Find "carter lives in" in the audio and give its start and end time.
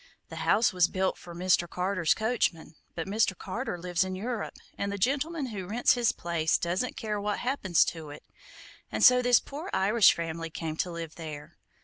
3.37-4.15